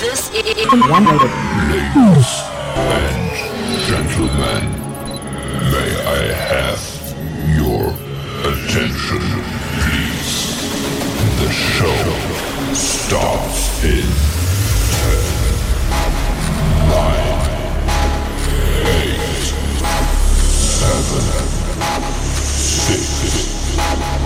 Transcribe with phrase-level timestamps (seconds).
[0.00, 0.54] This is
[0.88, 1.32] One rated.
[1.68, 2.30] Ladies
[2.78, 3.18] and
[3.88, 4.64] gentlemen,
[5.72, 6.82] may I have
[7.58, 7.84] your
[8.46, 9.22] attention,
[9.74, 10.34] please?
[11.40, 11.98] The show
[12.74, 14.06] starts in
[15.02, 15.18] 10,
[16.88, 17.58] 9,
[18.86, 19.18] 8,
[20.78, 21.22] 7,
[22.38, 24.17] 6,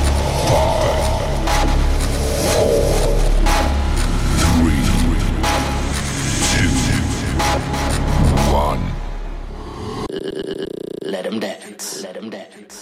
[11.33, 12.03] him dance.
[12.03, 12.82] Let him dance.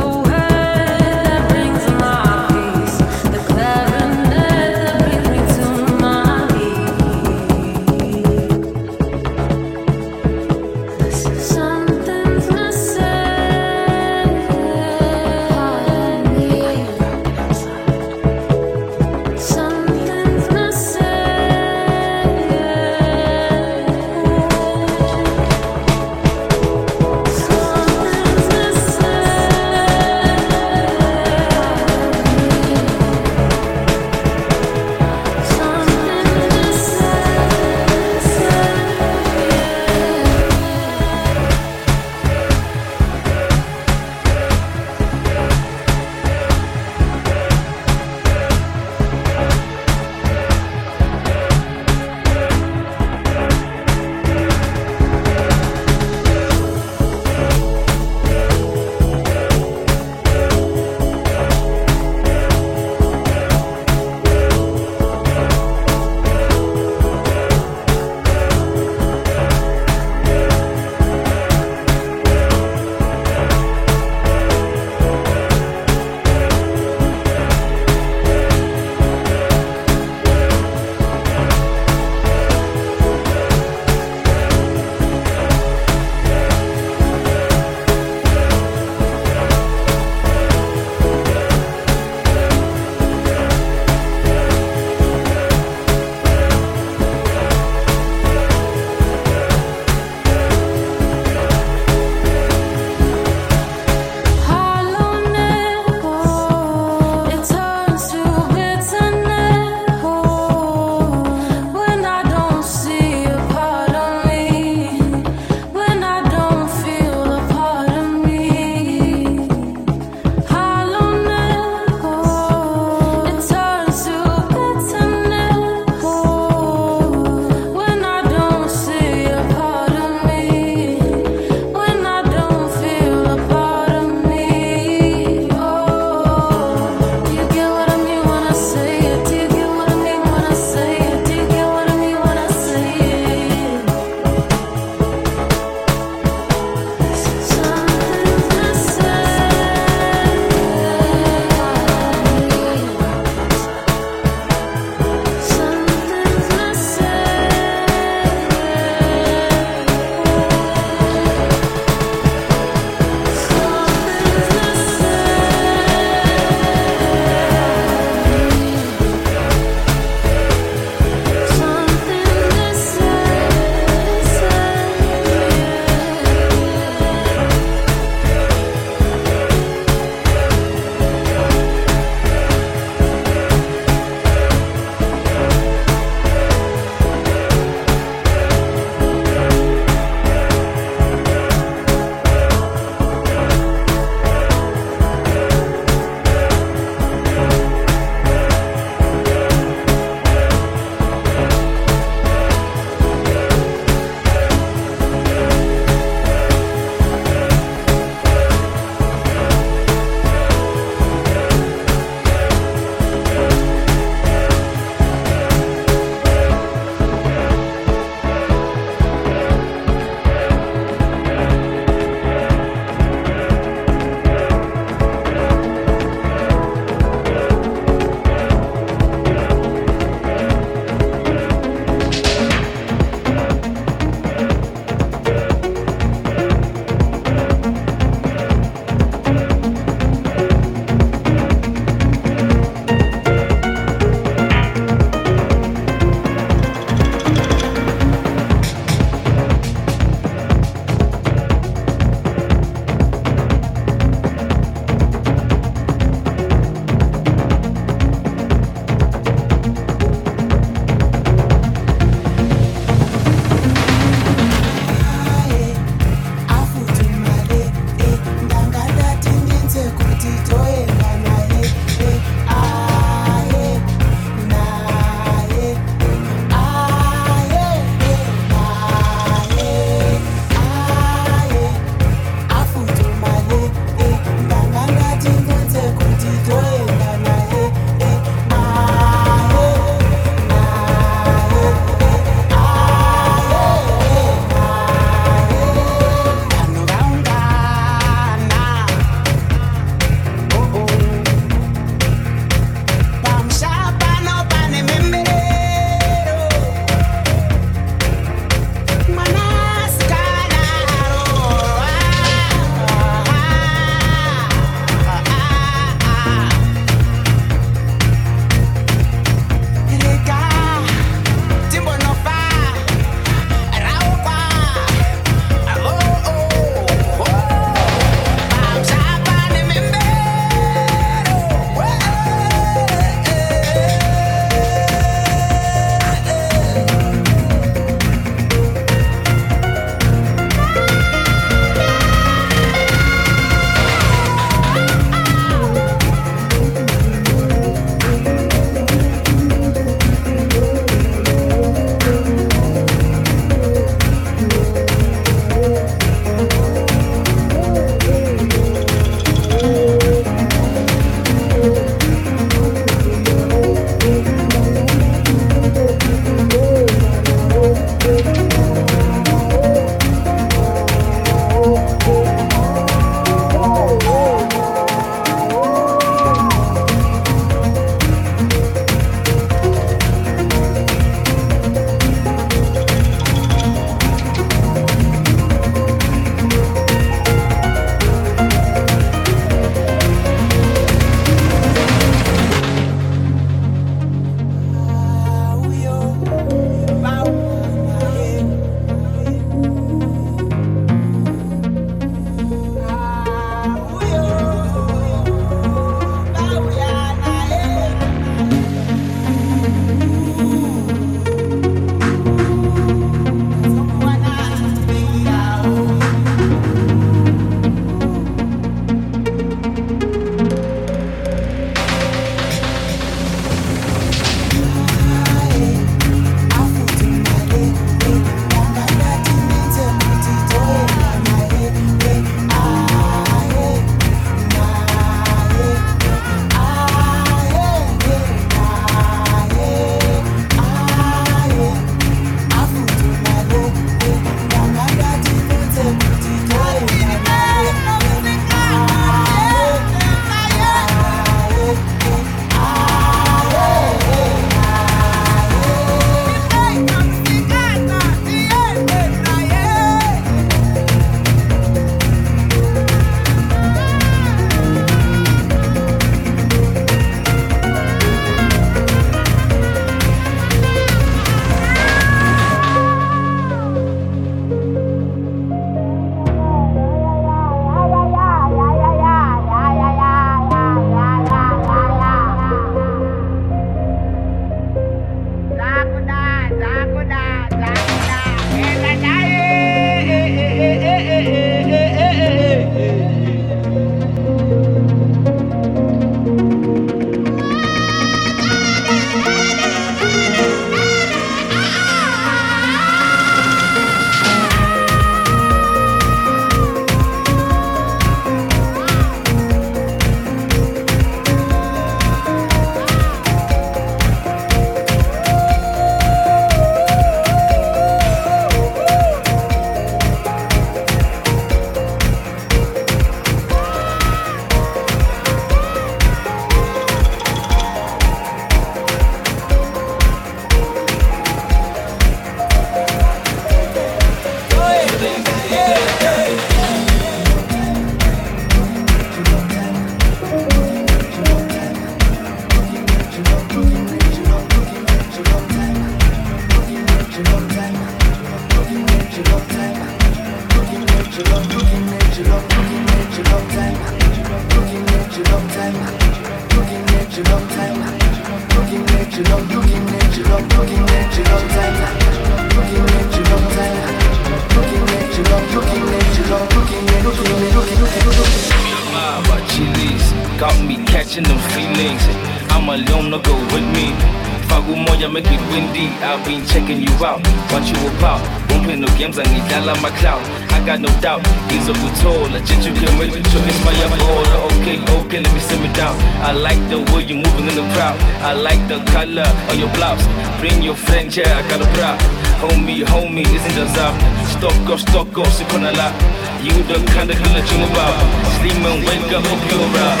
[595.54, 595.94] On a lot.
[596.42, 597.94] You the kind of girl that you about.
[598.42, 600.00] Sleep and wake up, hope you're right.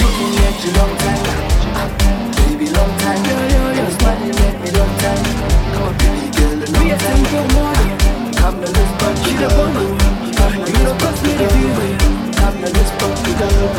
[0.00, 1.44] Looking at you long time
[2.40, 3.20] baby, long time.
[3.76, 5.22] Your smile make me long time.
[5.74, 7.44] Come on, baby girl, a long time.
[8.32, 9.68] Come to this party, girl.
[10.34, 11.60] Come to this party, girl.
[12.40, 13.70] Come to this party, girl.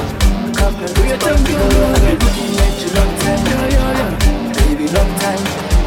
[0.54, 1.94] Come to this party, girl.
[2.22, 3.42] Looking at you long time,
[4.54, 5.75] baby, long time.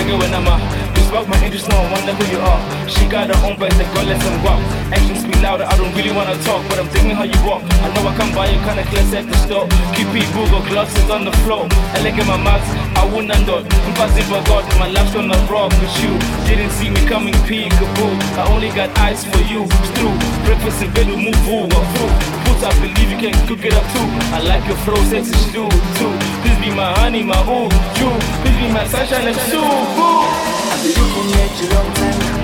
[0.00, 0.60] bigger when I'm out.
[0.96, 2.60] You spark my interest, no I wonder who you are.
[2.88, 4.60] She got her own best, the girl let them walk.
[4.92, 7.62] Actions speak louder, I don't really wanna talk, but I'm thinking how you walk.
[7.84, 9.66] I know I come by you kinda clear at the store.
[9.94, 11.68] Keep it Google, gloves on the floor.
[11.94, 12.64] I look at my mouth,
[12.96, 13.60] I wouldn't know.
[13.60, 16.12] I'm passing by God, my life's on the rock with you.
[16.48, 18.12] Didn't see me coming, peekaboo.
[18.40, 19.64] I only got eyes for you.
[19.64, 20.16] It's true.
[20.44, 21.80] Breakfast in bed, we move over.
[21.92, 22.39] Fruit.
[22.62, 24.06] I believe you can cook it up too.
[24.36, 25.68] I like your flow, sexy stew
[25.98, 26.12] too.
[26.42, 27.68] Please be my honey, my ooh,
[27.98, 28.10] you.
[28.42, 29.64] Please be my sunshine and soup.
[29.64, 30.28] Ooh.
[30.72, 32.40] I've been looking at you long time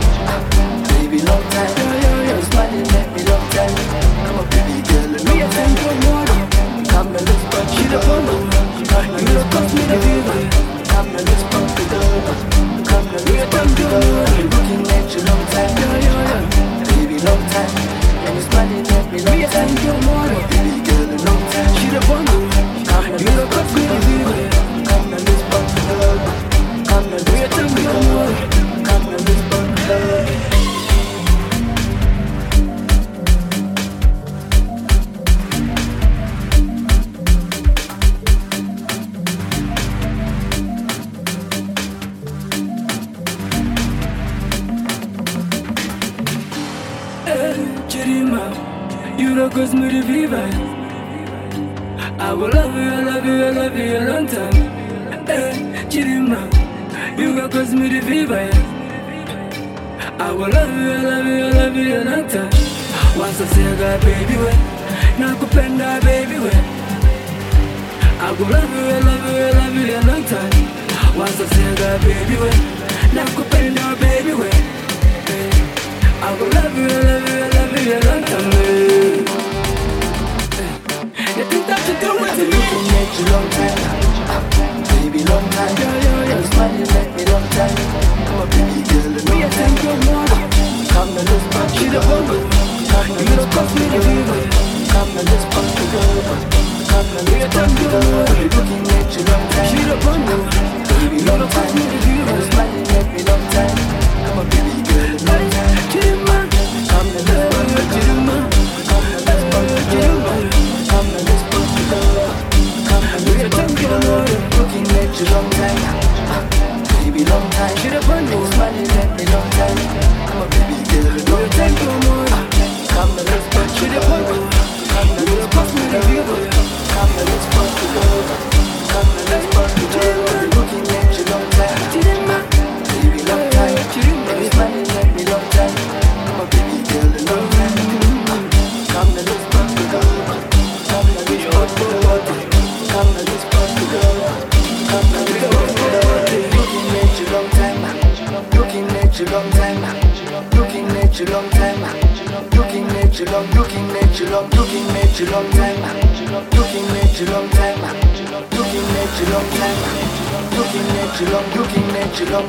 [1.09, 1.71] baby, long time.
[2.29, 3.75] Your smile make me long time.
[4.27, 5.75] Come on, baby girl, long time.
[6.89, 8.03] Come and let's party, girl.
[8.91, 10.27] Come and let's party, girl.
[10.91, 12.23] Come and let's party, girl.
[12.85, 14.05] Come and let's girl.
[14.17, 16.46] I've been looking at you long time, baby,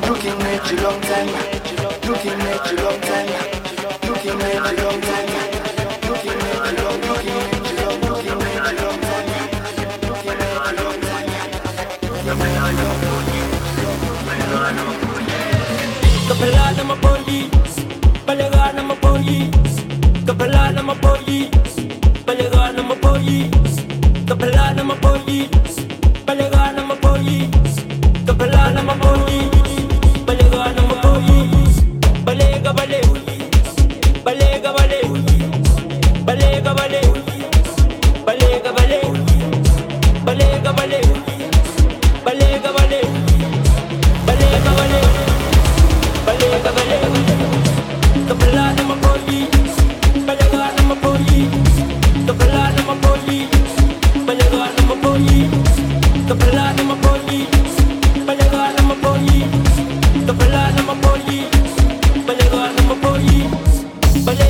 [0.01, 0.46] long, looking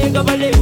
[0.07, 0.56] Cerco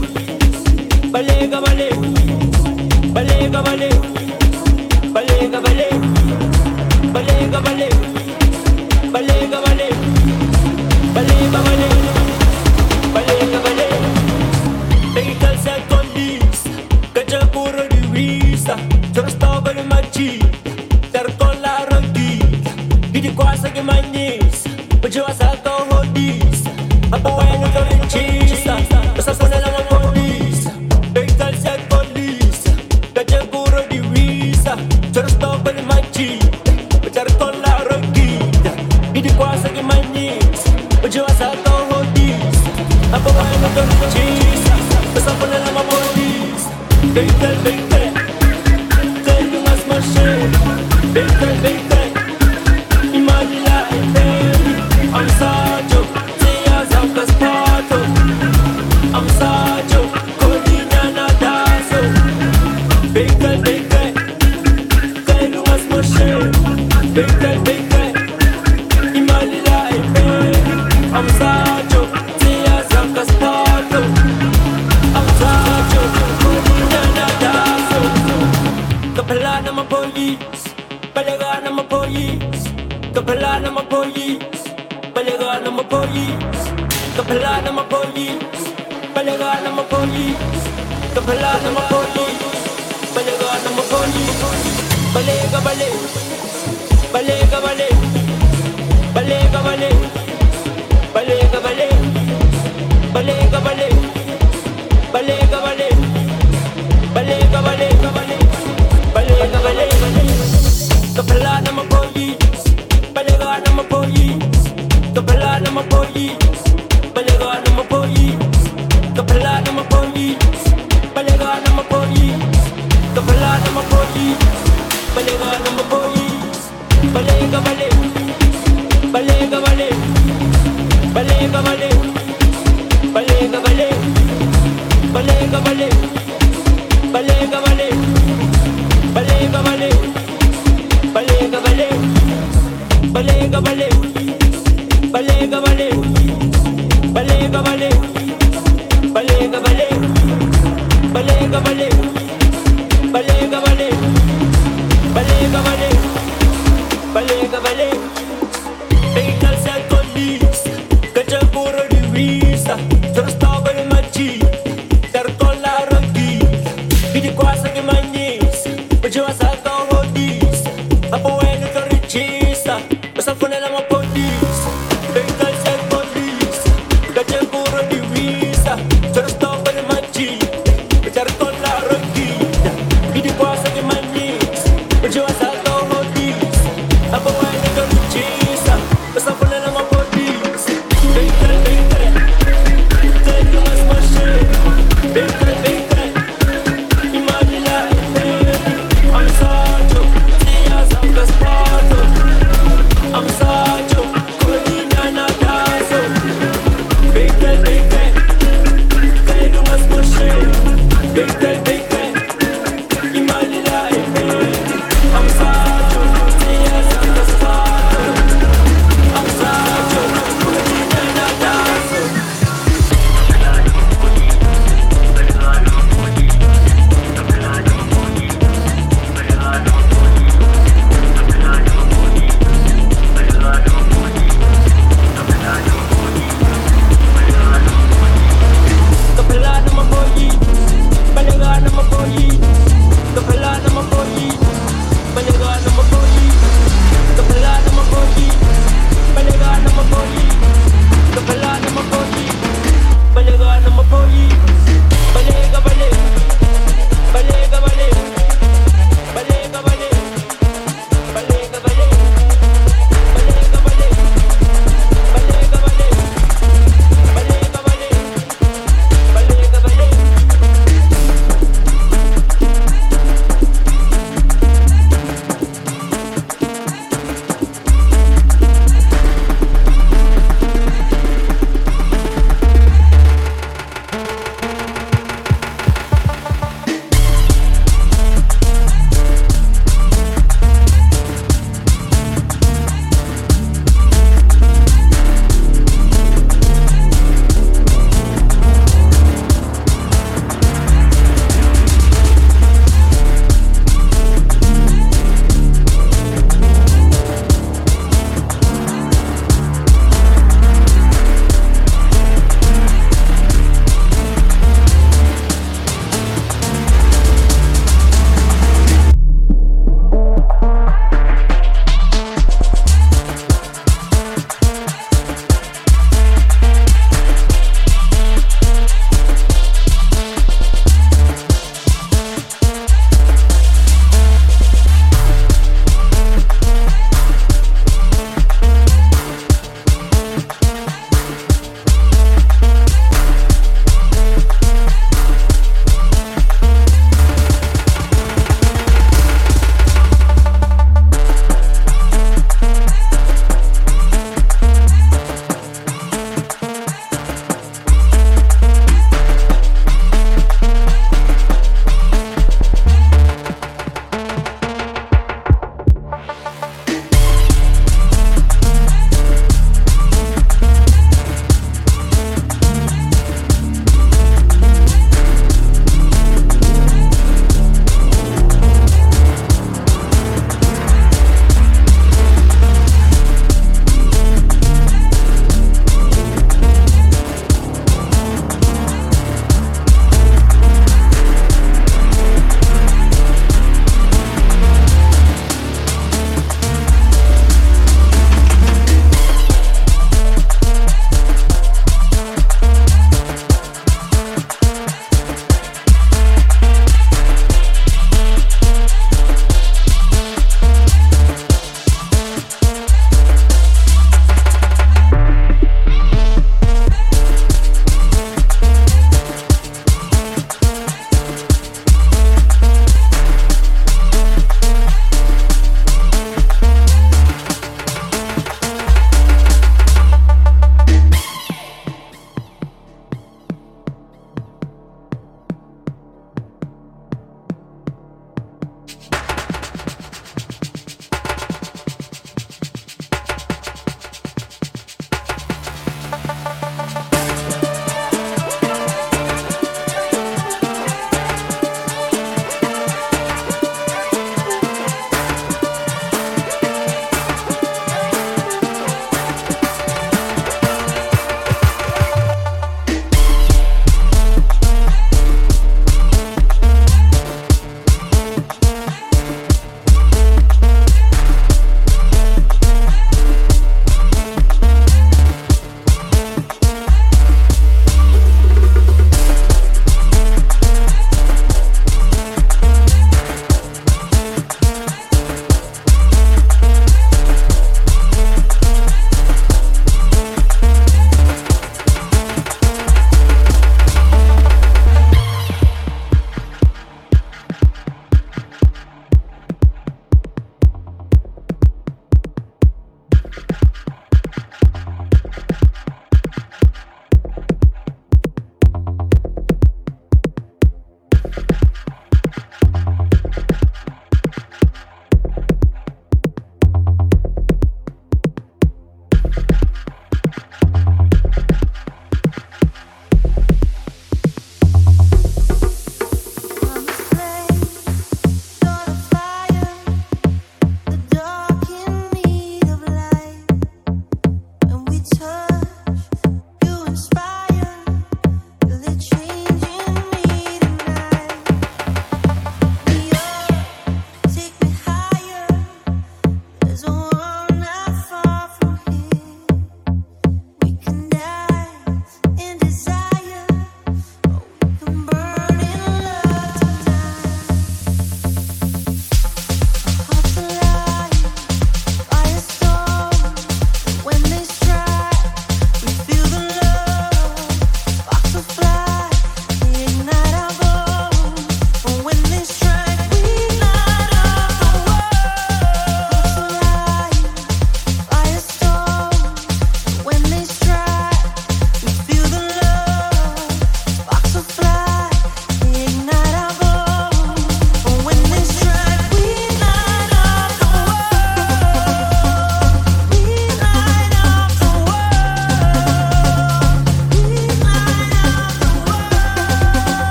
[116.15, 116.64] la